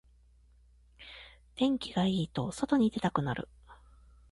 [1.53, 3.47] 天気がいいと外に出たくなる